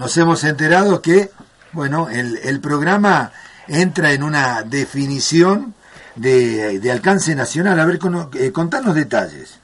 Nos 0.00 0.16
hemos 0.16 0.44
enterado 0.44 1.02
que, 1.02 1.30
bueno, 1.72 2.06
el, 2.08 2.60
programa 2.60 3.32
entra 3.66 4.12
en 4.12 4.22
una 4.22 4.62
definición 4.62 5.74
de, 6.14 6.88
alcance 6.92 7.34
nacional. 7.34 7.80
A 7.80 7.84
ver, 7.84 7.98
con, 7.98 8.30
eh, 8.38 8.52
contanos 8.52 8.94
detalles. 8.94 9.58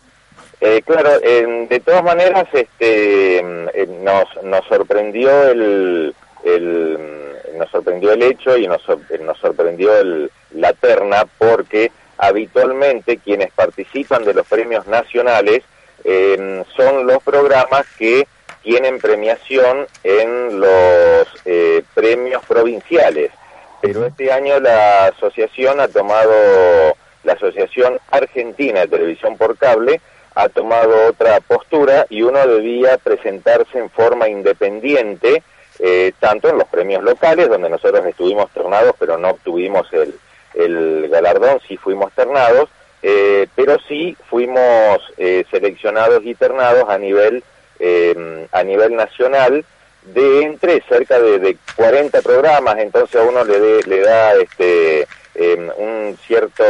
Eh, 0.61 0.83
claro, 0.85 1.21
de 1.21 1.83
todas 1.85 2.03
maneras, 2.03 2.49
este, 2.53 3.39
eh, 3.39 3.89
nos, 4.03 4.65
sorprendió 4.67 5.51
el, 5.51 6.13
el, 6.43 6.99
nos 7.57 7.71
sorprendió 7.71 8.11
el 8.11 8.25
hecho 8.25 8.57
y 8.57 8.67
nos, 8.67 8.83
nos 9.21 9.39
sorprendió 9.39 9.97
el, 9.97 10.33
la 10.51 10.73
terna 10.73 11.27
porque 11.39 11.93
habitualmente 12.19 13.19
quienes 13.19 13.53
participan 13.53 14.25
de 14.25 14.35
los 14.35 14.49
premios 14.49 14.85
nacionales 14.89 15.63
son 16.77 17.07
los 17.07 17.23
programas 17.23 17.87
que 17.97 18.27
tienen 18.65 18.99
premiación 18.99 19.87
en 20.03 20.59
los 20.59 21.29
eh, 21.45 21.85
premios 21.93 22.43
provinciales, 22.47 23.31
pero 23.83 24.07
este 24.07 24.33
año 24.33 24.59
la 24.59 25.09
asociación 25.09 25.79
ha 25.81 25.89
tomado, 25.89 26.33
la 27.23 27.35
Asociación 27.35 27.99
Argentina 28.11 28.81
de 28.81 28.89
Televisión 28.89 29.37
por 29.37 29.59
Cable 29.59 30.01
ha 30.35 30.49
tomado 30.49 31.09
otra 31.09 31.41
postura 31.41 32.07
y 32.09 32.23
uno 32.23 32.45
debía 32.47 32.97
presentarse 32.97 33.79
en 33.79 33.91
forma 33.91 34.29
independiente, 34.29 35.43
eh, 35.79 36.13
tanto 36.19 36.49
en 36.49 36.57
los 36.57 36.69
premios 36.69 37.03
locales, 37.03 37.51
donde 37.51 37.69
nosotros 37.69 38.05
estuvimos 38.07 38.51
ternados, 38.53 38.95
pero 38.99 39.19
no 39.19 39.29
obtuvimos 39.29 39.87
el, 39.93 40.15
el 40.55 41.09
galardón, 41.11 41.61
sí 41.69 41.77
fuimos 41.77 42.13
ternados, 42.15 42.71
eh, 43.03 43.47
pero 43.55 43.77
sí 43.87 44.17
fuimos 44.31 44.99
seleccionados 45.51 46.25
y 46.25 46.35
ternados 46.35 46.89
a 46.89 46.97
nivel 46.97 47.45
eh, 47.79 48.47
a 48.53 48.63
nivel 48.63 48.97
nacional 48.97 49.65
de 50.05 50.43
entre 50.43 50.83
cerca 50.83 51.19
de, 51.19 51.57
40 51.77 52.21
programas, 52.23 52.79
entonces 52.79 53.21
a 53.21 53.25
uno 53.25 53.43
le, 53.45 53.83
le 53.83 54.01
da 54.01 54.35
este 54.35 55.07
em, 55.35 55.71
un 55.77 56.17
cierto 56.27 56.65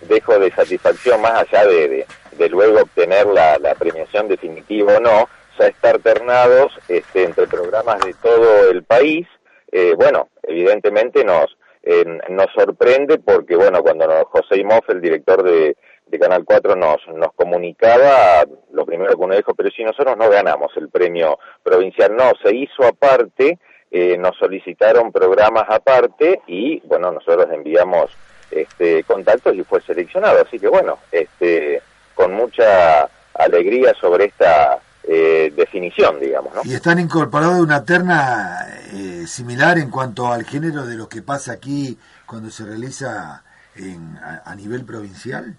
dejo 0.00 0.38
de 0.38 0.50
satisfacción 0.50 1.20
más 1.20 1.32
allá 1.32 1.66
de, 1.66 2.06
de, 2.32 2.48
luego 2.48 2.80
obtener 2.80 3.26
la, 3.26 3.58
la, 3.58 3.74
premiación 3.74 4.26
definitiva 4.26 4.96
o 4.96 5.00
no, 5.00 5.28
ya 5.58 5.66
estar 5.68 5.98
ternados 6.00 6.72
este, 6.88 7.24
entre 7.24 7.46
programas 7.46 8.00
de 8.00 8.14
todo 8.14 8.70
el 8.70 8.82
país, 8.82 9.28
eh, 9.70 9.94
bueno, 9.96 10.28
evidentemente 10.42 11.24
nos, 11.24 11.56
em, 11.82 12.18
nos 12.30 12.50
sorprende 12.52 13.18
porque, 13.18 13.54
bueno, 13.54 13.82
cuando 13.82 14.06
José 14.26 14.58
Imoff, 14.58 14.88
el 14.88 15.00
director 15.00 15.42
de, 15.42 15.76
de 16.12 16.18
Canal 16.18 16.44
4 16.44 16.76
nos, 16.76 17.00
nos 17.14 17.32
comunicaba, 17.32 18.44
lo 18.70 18.84
primero 18.84 19.16
que 19.16 19.24
uno 19.24 19.34
dijo, 19.34 19.54
pero 19.54 19.70
si 19.70 19.82
nosotros 19.82 20.14
no 20.18 20.28
ganamos 20.28 20.70
el 20.76 20.90
premio 20.90 21.38
provincial, 21.62 22.14
no, 22.14 22.32
se 22.42 22.54
hizo 22.54 22.84
aparte, 22.84 23.58
eh, 23.90 24.18
nos 24.18 24.36
solicitaron 24.36 25.10
programas 25.10 25.64
aparte 25.68 26.42
y 26.46 26.80
bueno, 26.80 27.10
nosotros 27.12 27.46
enviamos 27.50 28.10
este, 28.50 29.04
contactos 29.04 29.54
y 29.54 29.64
fue 29.64 29.80
seleccionado, 29.80 30.42
así 30.42 30.58
que 30.58 30.68
bueno, 30.68 30.98
este, 31.10 31.80
con 32.14 32.34
mucha 32.34 33.08
alegría 33.32 33.94
sobre 33.98 34.26
esta 34.26 34.80
eh, 35.04 35.50
definición, 35.56 36.20
digamos. 36.20 36.54
¿no? 36.54 36.60
Y 36.64 36.74
están 36.74 36.98
incorporados 36.98 37.58
una 37.58 37.86
terna 37.86 38.66
eh, 38.92 39.24
similar 39.26 39.78
en 39.78 39.88
cuanto 39.88 40.30
al 40.30 40.44
género 40.44 40.84
de 40.84 40.96
lo 40.96 41.08
que 41.08 41.22
pasa 41.22 41.52
aquí 41.52 41.98
cuando 42.26 42.50
se 42.50 42.66
realiza 42.66 43.42
en, 43.76 44.18
a 44.44 44.54
nivel 44.54 44.84
provincial. 44.84 45.56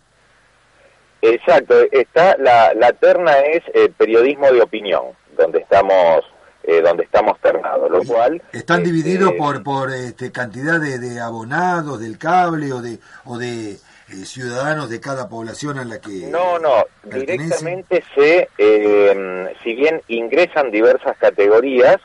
Exacto, 1.24 1.76
está 1.90 2.36
la, 2.38 2.74
la 2.74 2.92
terna 2.92 3.40
es 3.40 3.64
eh, 3.74 3.90
periodismo 3.96 4.52
de 4.52 4.62
opinión, 4.62 5.04
donde 5.38 5.60
estamos 5.60 6.26
eh, 6.64 6.82
donde 6.82 7.04
estamos 7.04 7.40
ternados, 7.40 7.90
lo 7.90 8.04
cual 8.04 8.42
están 8.52 8.82
este, 8.82 8.92
divididos 8.92 9.32
por 9.38 9.64
por 9.64 9.90
este, 9.90 10.34
cantidad 10.34 10.82
de, 10.82 11.00
de, 11.00 11.22
abonados 11.22 12.02
del 12.02 12.18
cable 12.18 12.74
o 12.74 12.82
de 12.82 13.00
o 13.24 13.38
de 13.38 13.72
eh, 13.72 13.78
ciudadanos 14.26 14.90
de 14.90 15.00
cada 15.00 15.30
población 15.30 15.80
a 15.80 15.86
la 15.86 16.02
que 16.02 16.28
no 16.28 16.60
no 16.60 16.86
directamente 17.04 18.04
se 18.16 18.50
si 19.64 19.76
bien 19.76 20.02
ingresan 20.10 20.72
diversas 20.72 21.18
categorías 21.18 21.98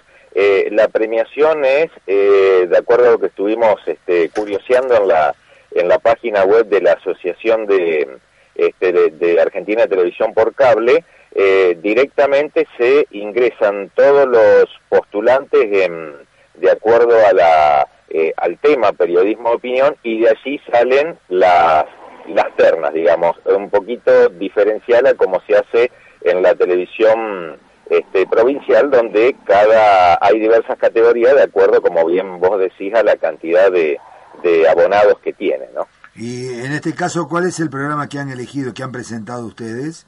la 0.71 0.87
premiación 0.87 1.65
es 1.65 1.91
de 2.07 2.77
acuerdo 2.79 3.09
a 3.09 3.13
lo 3.13 3.19
que 3.19 3.27
estuvimos 3.27 3.81
este, 3.87 4.29
curioseando 4.31 4.95
en 4.95 5.09
la 5.09 5.35
en 5.73 5.89
la 5.89 5.99
página 5.99 6.45
web 6.45 6.67
de 6.69 6.81
la 6.81 6.93
asociación 6.93 7.67
de 7.67 8.19
este, 8.59 8.93
de, 8.93 9.41
Argentina 9.41 9.87
Televisión 9.87 10.35
por 10.35 10.55
cable, 10.55 11.05
eh, 11.35 11.79
directamente 11.81 12.67
se 12.77 13.07
ingresan 13.13 13.91
todos 13.95 14.27
los 14.29 14.67
postulantes 14.89 15.71
de 15.71 16.71
acuerdo 16.71 17.15
a 17.25 17.33
la, 17.33 17.89
eh, 18.11 18.33
al 18.37 18.59
tema 18.59 18.93
periodismo 18.93 19.51
opinión 19.51 19.97
y 20.03 20.21
de 20.21 20.31
allí 20.31 20.61
salen 20.73 21.19
las, 21.29 21.85
las 22.27 22.57
ternas, 22.57 22.93
digamos, 22.93 23.37
un 23.45 23.71
poquito 23.71 24.29
diferencial 24.31 25.07
a 25.07 25.15
como 25.15 25.41
se 25.43 25.57
hace 25.57 25.91
en 26.23 26.43
la 26.43 26.55
televisión 26.55 27.59
este, 27.91 28.27
provincial, 28.27 28.91
donde 28.91 29.37
cada 29.45 30.19
hay 30.21 30.41
diversas 30.41 30.79
categorías 30.79 31.35
de 31.35 31.43
acuerdo, 31.43 31.81
como 31.81 32.05
bien 32.07 32.41
vos 32.41 32.59
decís, 32.59 32.95
a 32.95 33.03
la 33.03 33.17
cantidad 33.17 33.71
de, 33.71 33.99
de 34.43 34.69
abonados 34.69 35.19
que 35.21 35.33
tiene, 35.33 35.67
¿no? 35.75 35.87
Y 36.19 36.49
en 36.49 36.73
este 36.73 36.97
caso, 36.97 37.29
¿cuál 37.29 37.47
es 37.47 37.61
el 37.61 37.71
programa 37.71 38.09
que 38.09 38.19
han 38.19 38.29
elegido, 38.29 38.75
que 38.75 38.83
han 38.83 38.91
presentado 38.91 39.47
ustedes? 39.47 40.05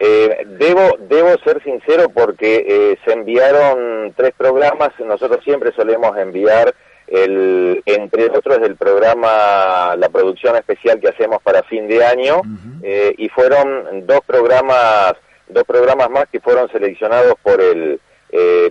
Eh, 0.00 0.44
debo, 0.58 0.98
debo 1.08 1.38
ser 1.44 1.62
sincero 1.62 2.08
porque 2.12 2.64
eh, 2.68 2.98
se 3.04 3.12
enviaron 3.12 4.12
tres 4.16 4.32
programas, 4.36 4.90
nosotros 4.98 5.42
siempre 5.44 5.70
solemos 5.72 6.18
enviar 6.18 6.74
el, 7.06 7.80
entre 7.86 8.28
otros 8.28 8.58
el 8.62 8.74
programa, 8.74 9.94
la 9.96 10.08
producción 10.08 10.56
especial 10.56 10.98
que 10.98 11.10
hacemos 11.10 11.40
para 11.42 11.62
fin 11.62 11.86
de 11.86 12.04
año, 12.04 12.42
eh, 12.82 13.14
y 13.16 13.28
fueron 13.28 14.04
dos 14.04 14.20
programas, 14.26 15.14
dos 15.48 15.62
programas 15.62 16.10
más 16.10 16.24
que 16.26 16.40
fueron 16.40 16.68
seleccionados 16.72 17.36
por 17.40 17.60
el, 17.60 18.00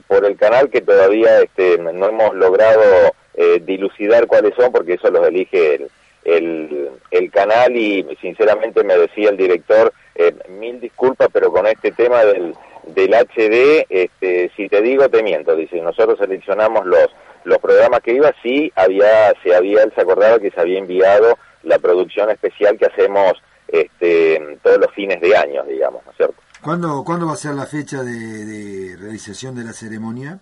por 0.08 0.26
el 0.26 0.36
canal 0.36 0.70
que 0.70 0.82
todavía 0.82 1.40
este, 1.40 1.78
no 1.78 2.06
hemos 2.06 2.36
logrado 2.36 3.14
dilucidar 3.62 4.28
cuáles 4.28 4.54
son 4.56 4.72
porque 4.72 4.94
eso 4.94 5.10
los 5.10 5.26
elige 5.26 5.76
el, 5.76 5.88
el, 6.26 6.90
el 7.12 7.32
canal 7.32 7.76
y 7.78 8.06
sinceramente 8.20 8.84
me 8.84 8.98
decía 8.98 9.30
el 9.30 9.38
director, 9.38 9.94
eh, 10.16 10.36
mil 10.50 10.82
disculpas, 10.82 11.30
pero 11.32 11.52
con 11.52 11.68
este 11.68 11.92
tema 11.92 12.26
del, 12.26 12.54
del 12.88 13.14
HD, 13.14 13.86
este, 13.90 14.52
si 14.58 14.68
te 14.68 14.82
digo 14.82 15.08
te 15.10 15.24
miento, 15.24 15.56
dice, 15.56 15.80
nosotros 15.82 16.18
seleccionamos 16.20 16.86
los, 16.86 17.08
los 17.44 17.60
programas 17.60 18.02
que 18.02 18.14
iba, 18.14 18.34
sí, 18.42 18.72
había, 18.76 19.34
se 19.44 19.56
había, 19.56 19.84
él 19.84 19.94
se 19.96 20.02
acordaba 20.02 20.40
que 20.40 20.52
se 20.52 20.60
había 20.60 20.80
enviado 20.80 21.38
la 21.64 21.80
producción 21.80 22.30
especial 22.32 22.78
que 22.78 22.88
hacemos 22.88 23.34
este, 23.68 24.58
todos 24.64 24.80
los 24.80 24.92
fines 24.92 25.22
de 25.22 25.36
año, 25.36 25.64
digamos, 25.64 26.04
¿no 26.06 26.12
es 26.12 26.18
cierto? 26.18 26.36
¿Cuándo, 26.62 27.04
¿Cuándo 27.04 27.28
va 27.28 27.34
a 27.34 27.38
ser 27.38 27.54
la 27.54 27.68
fecha 27.68 28.02
de, 28.02 28.12
de 28.12 28.98
realización 28.98 29.56
de 29.56 29.64
la 29.64 29.74
ceremonia? 29.74 30.40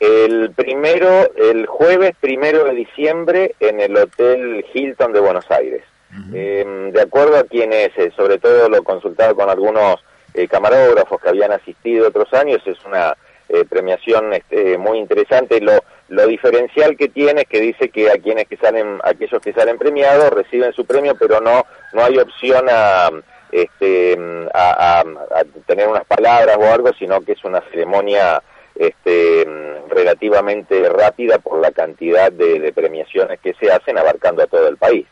El 0.00 0.52
primero, 0.52 1.30
el 1.36 1.66
jueves 1.66 2.12
primero 2.18 2.64
de 2.64 2.72
diciembre 2.72 3.54
en 3.60 3.80
el 3.80 3.94
Hotel 3.94 4.64
Hilton 4.72 5.12
de 5.12 5.20
Buenos 5.20 5.50
Aires. 5.50 5.84
Em, 6.32 6.90
de 6.90 7.02
acuerdo 7.02 7.36
a 7.36 7.44
quienes, 7.44 7.90
eh, 7.96 8.10
sobre 8.16 8.38
todo 8.38 8.68
lo 8.68 8.82
consultado 8.82 9.36
con 9.36 9.48
algunos 9.48 10.02
eh, 10.34 10.48
camarógrafos 10.48 11.20
que 11.20 11.28
habían 11.28 11.52
asistido 11.52 12.08
otros 12.08 12.32
años, 12.32 12.62
es 12.66 12.82
una 12.84 13.14
eh, 13.50 13.64
premiación 13.68 14.32
este, 14.32 14.78
muy 14.78 14.98
interesante. 14.98 15.60
Lo, 15.60 15.84
lo 16.08 16.26
diferencial 16.26 16.96
que 16.96 17.08
tiene 17.08 17.42
es 17.42 17.48
que 17.48 17.60
dice 17.60 17.90
que 17.90 18.10
a 18.10 18.16
quienes 18.16 18.48
que 18.48 18.56
salen, 18.56 19.00
aquellos 19.04 19.42
que 19.42 19.52
salen 19.52 19.76
premiados 19.76 20.30
reciben 20.30 20.72
su 20.72 20.86
premio, 20.86 21.14
pero 21.14 21.42
no, 21.42 21.66
no 21.92 22.02
hay 22.02 22.18
opción 22.18 22.66
a, 22.70 23.10
este, 23.52 24.18
a, 24.54 25.00
a 25.00 25.44
tener 25.66 25.86
unas 25.86 26.06
palabras 26.06 26.56
o 26.58 26.72
algo, 26.72 26.90
sino 26.98 27.20
que 27.20 27.32
es 27.32 27.44
una 27.44 27.60
ceremonia 27.70 28.42
este, 28.80 29.46
relativamente 29.90 30.88
rápida 30.88 31.38
por 31.38 31.60
la 31.60 31.70
cantidad 31.70 32.32
de, 32.32 32.72
premiaciones 32.74 33.38
que 33.40 33.52
se 33.54 33.70
hacen 33.70 33.98
abarcando 33.98 34.42
a 34.42 34.46
todo 34.46 34.68
el 34.68 34.78
país. 34.78 35.06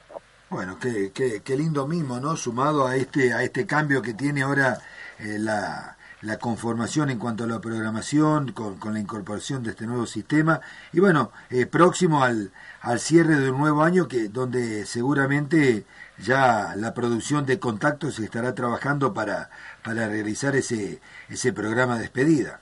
Bueno, 0.49 0.79
qué, 0.81 1.13
qué, 1.45 1.57
lindo 1.57 1.87
mismo, 1.87 2.19
¿no? 2.19 2.35
Sumado 2.35 2.87
a 2.87 2.97
este, 2.97 3.35
a 3.35 3.43
este 3.43 3.67
cambio 3.67 4.01
que 4.01 4.15
tiene 4.15 4.41
ahora 4.41 4.79
eh, 5.19 5.37
la, 5.39 5.99
la 6.23 6.39
conformación 6.39 7.11
en 7.11 7.19
cuanto 7.19 7.45
a 7.45 7.47
la 7.47 7.61
programación, 7.61 8.53
con, 8.53 8.79
con 8.79 8.95
la 8.95 9.01
incorporación 9.01 9.63
de 9.63 9.71
este 9.71 9.87
nuevo 9.87 10.07
sistema, 10.07 10.63
y 10.95 11.01
bueno, 11.01 11.31
eh, 11.51 11.67
próximo 11.67 12.25
al, 12.25 12.51
al 12.81 12.99
cierre 13.01 13.37
de 13.37 13.51
un 13.51 13.59
nuevo 13.59 13.83
año, 13.83 14.09
que 14.09 14.29
donde 14.29 14.87
seguramente 14.87 15.85
ya 16.17 16.73
la 16.75 16.95
producción 16.95 17.45
de 17.45 17.59
contactos 17.59 18.19
estará 18.19 18.55
trabajando 18.55 19.13
para, 19.13 19.51
para 19.85 20.09
realizar 20.09 20.57
ese, 20.57 21.03
ese 21.29 21.53
programa 21.53 21.97
de 21.97 22.03
despedida. 22.03 22.61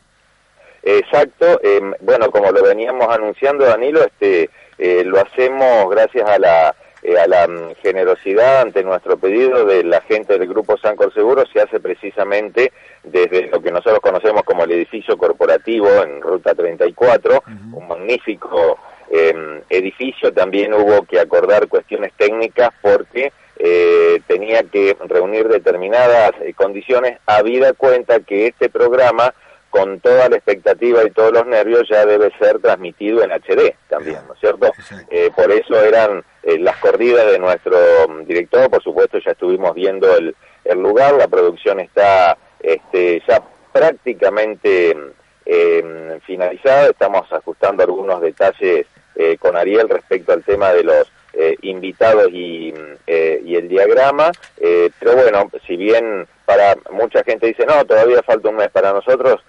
Exacto, 0.88 1.58
em, 1.64 1.94
bueno, 2.00 2.30
como 2.30 2.52
lo 2.52 2.62
veníamos 2.62 3.08
anunciando, 3.08 3.64
Danilo, 3.64 4.04
este, 4.04 4.50
eh, 4.78 5.02
lo 5.04 5.18
hacemos 5.18 5.90
gracias 5.90 6.30
a 6.30 6.38
la, 6.38 6.76
eh, 7.02 7.18
a 7.18 7.26
la 7.26 7.48
mm, 7.48 7.74
generosidad 7.82 8.60
ante 8.60 8.84
nuestro 8.84 9.16
pedido 9.16 9.64
de 9.64 9.82
la 9.82 10.00
gente 10.02 10.38
del 10.38 10.46
Grupo 10.46 10.78
Sancor 10.78 11.12
Seguro 11.12 11.42
se 11.52 11.60
hace 11.60 11.80
precisamente 11.80 12.72
desde 13.02 13.48
lo 13.48 13.60
que 13.60 13.72
nosotros 13.72 13.98
conocemos 13.98 14.44
como 14.44 14.62
el 14.62 14.70
edificio 14.70 15.18
corporativo 15.18 15.88
en 16.04 16.22
Ruta 16.22 16.54
34, 16.54 17.42
un 17.72 17.88
magnífico 17.88 18.78
em, 19.10 19.62
edificio. 19.68 20.32
También 20.32 20.72
hubo 20.72 21.02
que 21.02 21.18
acordar 21.18 21.66
cuestiones 21.66 22.12
técnicas 22.16 22.70
porque 22.80 23.32
eh, 23.58 24.20
tenía 24.28 24.62
que 24.62 24.96
reunir 25.08 25.48
determinadas 25.48 26.30
eh, 26.42 26.54
condiciones, 26.54 27.18
habida 27.26 27.72
cuenta 27.72 28.20
que 28.20 28.46
este 28.46 28.68
programa 28.68 29.34
con 29.76 30.00
toda 30.00 30.28
la 30.28 30.36
expectativa 30.36 31.04
y 31.04 31.10
todos 31.10 31.32
los 31.32 31.46
nervios 31.46 31.88
ya 31.88 32.06
debe 32.06 32.32
ser 32.38 32.58
transmitido 32.60 33.22
en 33.22 33.30
HD 33.30 33.74
también, 33.88 34.20
¿no 34.26 34.34
es 34.34 34.40
cierto? 34.40 34.70
Eh, 35.10 35.30
por 35.36 35.50
eso 35.52 35.80
eran 35.82 36.24
eh, 36.42 36.58
las 36.58 36.76
corridas 36.78 37.30
de 37.30 37.38
nuestro 37.38 37.76
mm, 38.08 38.24
director, 38.24 38.70
por 38.70 38.82
supuesto 38.82 39.18
ya 39.18 39.32
estuvimos 39.32 39.74
viendo 39.74 40.16
el, 40.16 40.34
el 40.64 40.78
lugar, 40.78 41.14
la 41.14 41.28
producción 41.28 41.80
está 41.80 42.38
este, 42.60 43.22
ya 43.28 43.42
prácticamente 43.72 44.96
eh, 45.44 46.18
finalizada, 46.24 46.88
estamos 46.88 47.30
ajustando 47.30 47.82
algunos 47.82 48.20
detalles 48.20 48.86
eh, 49.14 49.36
con 49.38 49.56
Ariel 49.56 49.88
respecto 49.88 50.32
al 50.32 50.42
tema 50.42 50.72
de 50.72 50.84
los 50.84 51.12
eh, 51.38 51.56
invitados 51.62 52.28
y, 52.32 52.72
eh, 53.06 53.42
y, 53.44 53.56
el 53.56 53.68
diagrama, 53.68 54.30
eh, 54.56 54.88
pero 54.98 55.16
bueno, 55.16 55.50
si 55.66 55.76
bien 55.76 56.26
para 56.46 56.76
mucha 56.90 57.22
gente 57.24 57.48
dice, 57.48 57.66
no, 57.66 57.84
todavía 57.84 58.22
falta 58.22 58.48
un 58.48 58.56
mes, 58.56 58.70
para 58.70 58.94
nosotros 58.94 59.42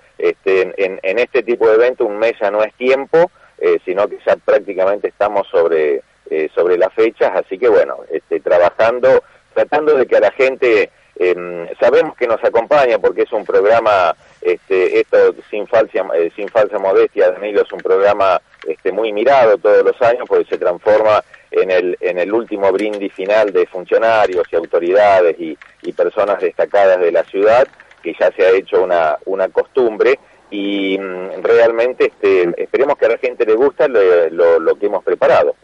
en, 0.61 0.99
en 1.01 1.19
este 1.19 1.43
tipo 1.43 1.67
de 1.67 1.75
evento 1.75 2.05
un 2.05 2.17
mes 2.17 2.33
ya 2.39 2.51
no 2.51 2.63
es 2.63 2.73
tiempo, 2.75 3.31
eh, 3.59 3.79
sino 3.85 4.07
que 4.07 4.19
ya 4.25 4.35
prácticamente 4.35 5.07
estamos 5.07 5.47
sobre, 5.47 6.01
eh, 6.29 6.49
sobre 6.53 6.77
las 6.77 6.93
fechas, 6.93 7.31
así 7.35 7.57
que 7.57 7.69
bueno, 7.69 7.97
este, 8.11 8.39
trabajando, 8.39 9.23
tratando 9.53 9.95
de 9.95 10.05
que 10.05 10.17
a 10.17 10.19
la 10.19 10.31
gente, 10.31 10.91
eh, 11.15 11.75
sabemos 11.79 12.15
que 12.15 12.27
nos 12.27 12.43
acompaña 12.43 12.99
porque 12.99 13.23
es 13.23 13.31
un 13.31 13.45
programa, 13.45 14.15
este, 14.41 14.99
esto 14.99 15.33
sin 15.49 15.65
falsa, 15.67 16.05
eh, 16.15 16.31
sin 16.35 16.47
falsa 16.49 16.77
modestia, 16.77 17.31
Danilo, 17.31 17.61
es 17.63 17.71
un 17.71 17.79
programa 17.79 18.39
este, 18.67 18.91
muy 18.91 19.11
mirado 19.11 19.57
todos 19.57 19.83
los 19.83 19.99
años 20.01 20.25
porque 20.27 20.45
se 20.45 20.57
transforma 20.57 21.23
en 21.49 21.71
el, 21.71 21.97
en 22.01 22.19
el 22.19 22.31
último 22.31 22.71
brindis 22.71 23.13
final 23.13 23.51
de 23.51 23.65
funcionarios 23.65 24.45
y 24.51 24.55
autoridades 24.55 25.39
y, 25.39 25.57
y 25.81 25.93
personas 25.93 26.39
destacadas 26.41 26.99
de 26.99 27.11
la 27.11 27.23
ciudad, 27.23 27.67
que 28.03 28.13
ya 28.19 28.31
se 28.33 28.45
ha 28.45 28.51
hecho 28.51 28.83
una, 28.83 29.17
una 29.25 29.47
costumbre 29.49 30.19
y 30.49 30.97
mm, 30.97 31.43
realmente 31.43 32.07
este, 32.07 32.63
esperemos 32.63 32.97
que 32.97 33.05
a 33.05 33.09
la 33.09 33.17
gente 33.17 33.45
le 33.45 33.55
guste 33.55 33.87
lo, 33.87 34.29
lo, 34.29 34.59
lo, 34.59 34.75
que 34.75 34.85
hemos 34.85 35.03
preparado. 35.03 35.55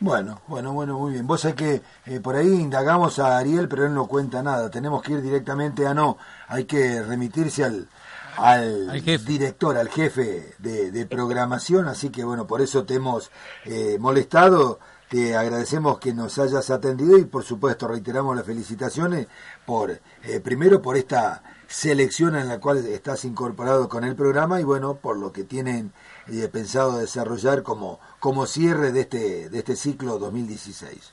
Bueno, 0.00 0.42
bueno, 0.48 0.72
bueno, 0.72 0.98
muy 0.98 1.12
bien. 1.12 1.26
Vos 1.26 1.40
sabés 1.40 1.56
que 1.56 1.80
eh, 2.06 2.20
por 2.20 2.36
ahí 2.36 2.48
indagamos 2.48 3.18
a 3.18 3.38
Ariel, 3.38 3.68
pero 3.68 3.86
él 3.86 3.94
no 3.94 4.06
cuenta 4.06 4.42
nada. 4.42 4.70
Tenemos 4.70 5.02
que 5.02 5.12
ir 5.12 5.22
directamente 5.22 5.86
a 5.86 5.94
no, 5.94 6.18
hay 6.48 6.64
que 6.64 7.02
remitirse 7.02 7.64
al, 7.64 7.88
al, 8.36 8.90
al 8.90 9.24
director, 9.24 9.76
al 9.78 9.88
jefe 9.88 10.54
de, 10.58 10.90
de, 10.90 11.06
programación, 11.06 11.88
así 11.88 12.10
que 12.10 12.24
bueno, 12.24 12.46
por 12.46 12.60
eso 12.60 12.84
te 12.84 12.94
hemos 12.94 13.30
eh, 13.64 13.96
molestado. 13.98 14.78
Te 15.08 15.36
agradecemos 15.36 16.00
que 16.00 16.12
nos 16.12 16.38
hayas 16.38 16.70
atendido 16.70 17.18
y 17.18 17.24
por 17.24 17.44
supuesto 17.44 17.86
reiteramos 17.86 18.36
las 18.36 18.46
felicitaciones 18.46 19.26
por, 19.66 19.90
eh, 19.90 20.40
primero 20.42 20.82
por 20.82 20.96
esta 20.96 21.42
selección 21.66 22.36
en 22.36 22.48
la 22.48 22.60
cual 22.60 22.78
estás 22.86 23.24
incorporado 23.24 23.88
con 23.88 24.04
el 24.04 24.16
programa 24.16 24.60
y 24.60 24.64
bueno, 24.64 24.96
por 24.96 25.16
lo 25.16 25.32
que 25.32 25.44
tienen 25.44 25.92
eh, 26.32 26.48
pensado 26.52 26.98
desarrollar 26.98 27.62
como, 27.62 28.00
como 28.18 28.46
cierre 28.46 28.92
de 28.92 29.00
este, 29.00 29.48
de 29.50 29.58
este 29.58 29.76
ciclo 29.76 30.18
2016. 30.18 31.12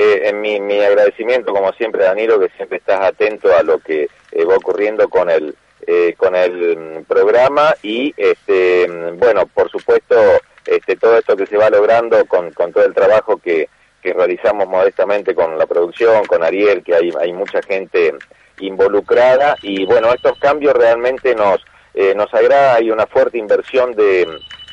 Eh, 0.00 0.28
en 0.28 0.40
mi, 0.40 0.60
mi, 0.60 0.78
agradecimiento, 0.78 1.52
como 1.52 1.72
siempre, 1.72 2.04
Danilo, 2.04 2.38
que 2.38 2.50
siempre 2.50 2.78
estás 2.78 3.00
atento 3.00 3.52
a 3.52 3.64
lo 3.64 3.80
que 3.80 4.08
eh, 4.30 4.44
va 4.44 4.54
ocurriendo 4.54 5.08
con 5.08 5.28
el, 5.28 5.56
eh, 5.88 6.14
con 6.16 6.36
el 6.36 7.04
programa 7.08 7.74
y, 7.82 8.14
este, 8.16 8.86
bueno, 9.14 9.46
por 9.52 9.68
supuesto, 9.68 10.14
este, 10.70 10.96
todo 10.96 11.18
esto 11.18 11.36
que 11.36 11.46
se 11.46 11.56
va 11.56 11.70
logrando 11.70 12.24
con, 12.26 12.52
con 12.52 12.72
todo 12.72 12.84
el 12.84 12.94
trabajo 12.94 13.38
que, 13.38 13.68
que 14.02 14.12
realizamos 14.12 14.68
modestamente 14.68 15.34
con 15.34 15.58
la 15.58 15.66
producción, 15.66 16.24
con 16.26 16.42
Ariel, 16.42 16.82
que 16.82 16.94
hay, 16.94 17.12
hay 17.20 17.32
mucha 17.32 17.60
gente 17.62 18.14
involucrada 18.60 19.56
y 19.62 19.84
bueno, 19.84 20.12
estos 20.12 20.38
cambios 20.38 20.74
realmente 20.74 21.34
nos, 21.34 21.64
eh, 21.94 22.14
nos 22.14 22.32
agrada, 22.34 22.74
hay 22.74 22.90
una 22.90 23.06
fuerte 23.06 23.38
inversión 23.38 23.94
de, 23.94 24.26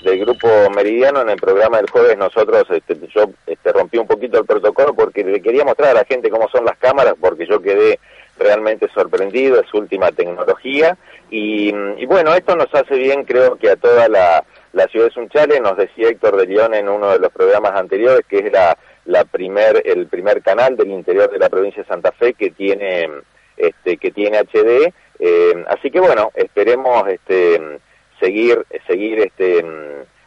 del 0.03 0.19
grupo 0.19 0.47
Meridiano 0.75 1.21
en 1.21 1.29
el 1.29 1.37
programa 1.37 1.77
del 1.77 1.89
jueves. 1.89 2.17
Nosotros, 2.17 2.65
este, 2.69 2.97
yo 3.13 3.31
este, 3.47 3.71
rompí 3.71 3.97
un 3.97 4.07
poquito 4.07 4.39
el 4.39 4.45
protocolo 4.45 4.93
porque 4.93 5.23
le 5.23 5.41
quería 5.41 5.65
mostrar 5.65 5.89
a 5.91 6.01
la 6.01 6.05
gente 6.05 6.29
cómo 6.29 6.47
son 6.49 6.65
las 6.65 6.77
cámaras 6.77 7.15
porque 7.19 7.45
yo 7.47 7.61
quedé 7.61 7.99
realmente 8.37 8.87
sorprendido, 8.93 9.59
es 9.59 9.73
última 9.73 10.11
tecnología. 10.11 10.97
Y, 11.29 11.73
y 11.97 12.05
bueno, 12.05 12.33
esto 12.33 12.55
nos 12.55 12.73
hace 12.73 12.95
bien 12.95 13.23
creo 13.23 13.55
que 13.55 13.71
a 13.71 13.75
toda 13.75 14.07
la, 14.07 14.43
la 14.75 14.87
ciudad 14.87 15.05
de 15.05 15.11
Sunchales, 15.11 15.61
nos 15.61 15.77
decía 15.77 16.09
Héctor 16.09 16.35
de 16.35 16.47
León 16.47 16.73
en 16.73 16.89
uno 16.89 17.11
de 17.11 17.19
los 17.19 17.31
programas 17.31 17.71
anteriores 17.75 18.25
que 18.27 18.39
es 18.39 18.51
la, 18.51 18.77
la 19.05 19.23
primer, 19.23 19.81
el 19.85 20.07
primer 20.07 20.41
canal 20.41 20.75
del 20.75 20.91
interior 20.91 21.31
de 21.31 21.39
la 21.39 21.49
provincia 21.49 21.81
de 21.81 21.87
Santa 21.87 22.11
Fe 22.11 22.33
que 22.33 22.51
tiene 22.51 23.09
este, 23.55 23.95
que 23.95 24.11
tiene 24.11 24.39
HD. 24.39 24.93
Eh, 25.19 25.65
así 25.67 25.89
que 25.89 26.01
bueno, 26.01 26.29
esperemos 26.35 27.07
este, 27.07 27.79
seguir, 28.19 28.65
seguir 28.85 29.19
este, 29.19 29.65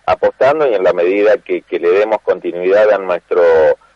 apostando 0.07 0.67
y 0.67 0.75
en 0.75 0.83
la 0.83 0.95
medida 0.95 1.37
que, 1.37 1.61
que 1.61 1.79
le 1.79 1.91
demos 1.91 2.23
continuidad 2.23 2.91
a 2.91 2.97
nuestro, 2.99 3.43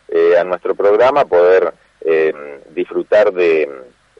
eh, 0.07 0.37
a 0.39 0.43
nuestro 0.43 0.75
programa 0.75 1.25
poder 1.25 1.73
eh, 2.01 2.59
disfrutar 2.75 3.33
de, 3.33 3.67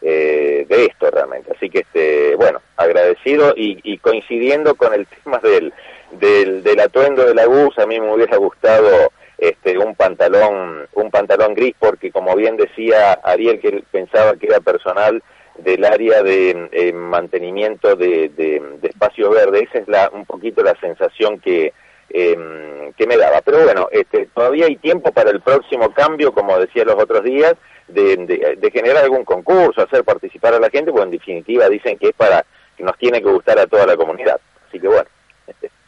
eh, 0.01 0.65
de 0.67 0.85
esto 0.85 1.11
realmente. 1.11 1.53
Así 1.55 1.69
que 1.69 1.79
este, 1.79 2.35
bueno, 2.35 2.59
agradecido 2.75 3.53
y, 3.55 3.79
y 3.83 3.99
coincidiendo 3.99 4.73
con 4.75 4.93
el 4.93 5.05
tema 5.05 5.37
del, 5.37 5.71
del, 6.19 6.63
del 6.63 6.79
atuendo 6.79 7.25
de 7.25 7.35
la 7.35 7.45
GUS, 7.45 7.77
a 7.79 7.85
mí 7.85 7.99
me 7.99 8.13
hubiera 8.13 8.37
gustado 8.37 9.11
este, 9.43 9.77
un 9.77 9.93
pantalón 9.95 10.87
un 10.93 11.11
pantalón 11.11 11.53
gris 11.53 11.75
porque 11.77 12.11
como 12.11 12.33
bien 12.35 12.55
decía 12.55 13.13
Ariel 13.23 13.59
que 13.59 13.83
pensaba 13.91 14.35
que 14.37 14.47
era 14.47 14.61
personal 14.61 15.21
del 15.57 15.83
área 15.83 16.23
de 16.23 16.69
eh, 16.71 16.93
mantenimiento 16.93 17.95
de, 17.95 18.29
de, 18.29 18.61
espacio 18.83 19.29
verde 19.31 19.67
esa 19.69 19.79
es 19.79 19.87
la 19.89 20.09
un 20.13 20.25
poquito 20.25 20.63
la 20.63 20.79
sensación 20.79 21.39
que 21.39 21.73
eh, 22.09 22.91
que 22.95 23.05
me 23.07 23.17
daba 23.17 23.41
pero 23.41 23.63
bueno 23.63 23.89
este 23.91 24.29
todavía 24.33 24.67
hay 24.67 24.77
tiempo 24.77 25.11
para 25.11 25.31
el 25.31 25.41
próximo 25.41 25.91
cambio 25.93 26.31
como 26.31 26.57
decía 26.57 26.85
los 26.85 26.95
otros 26.95 27.23
días 27.23 27.55
de, 27.89 28.71
generar 28.71 29.03
algún 29.03 29.25
concurso 29.25 29.81
hacer 29.81 30.05
participar 30.05 30.53
a 30.53 30.59
la 30.59 30.69
gente 30.69 30.91
pues 30.91 31.03
en 31.03 31.11
definitiva 31.11 31.67
dicen 31.67 31.97
que 31.97 32.09
es 32.09 32.15
para 32.15 32.45
que 32.77 32.83
nos 32.83 32.97
tiene 32.97 33.21
que 33.21 33.29
gustar 33.29 33.59
a 33.59 33.67
toda 33.67 33.85
la 33.87 33.97
comunidad 33.97 34.39
así 34.69 34.79
que 34.79 34.87
bueno. 34.87 35.12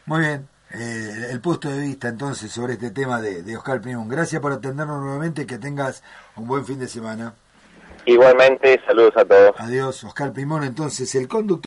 Muy 0.06 0.22
bien 0.22 0.48
eh, 0.72 1.28
el 1.32 1.40
punto 1.40 1.70
de 1.70 1.80
vista 1.80 2.08
entonces 2.08 2.52
sobre 2.52 2.74
este 2.74 2.92
tema 2.92 3.22
de, 3.22 3.44
de 3.44 3.58
Oscar 3.58 3.82
Primón. 3.82 4.10
Gracias 4.10 4.42
por 4.42 4.52
atendernos 4.52 5.02
nuevamente, 5.02 5.46
que 5.46 5.58
tengas 5.58 6.04
un 6.36 6.48
buen 6.48 6.66
fin 6.66 6.80
de 6.80 6.88
semana. 6.88 7.34
Igualmente, 8.06 8.82
saludos 8.86 9.18
a 9.18 9.26
todos. 9.26 9.56
Adiós, 9.58 10.04
Oscar 10.04 10.32
Primón, 10.32 10.64
entonces 10.64 11.14
el 11.16 11.28
conductor. 11.28 11.62